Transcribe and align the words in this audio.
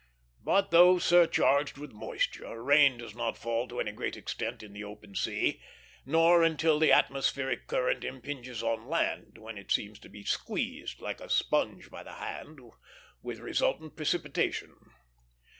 But, 0.43 0.71
though 0.71 0.97
surcharged 0.97 1.77
with 1.77 1.91
moisture, 1.93 2.59
rain 2.63 2.97
does 2.97 3.13
not 3.15 3.37
fall 3.37 3.67
to 3.67 3.79
any 3.79 3.91
great 3.91 4.17
extent 4.17 4.63
in 4.63 4.73
the 4.73 4.83
open 4.83 5.13
sea, 5.13 5.61
nor 6.07 6.41
until 6.41 6.79
the 6.79 6.91
atmospheric 6.91 7.67
current 7.67 8.03
impinges 8.03 8.63
on 8.63 8.87
land, 8.87 9.37
when 9.37 9.59
it 9.59 9.71
seems 9.71 9.99
to 9.99 10.09
be 10.09 10.23
squeezed, 10.23 11.01
like 11.01 11.21
a 11.21 11.29
sponge 11.29 11.91
by 11.91 12.01
the 12.01 12.13
hand, 12.13 12.59
with 13.21 13.37
resultant 13.41 13.95
precipitation. 13.95 14.73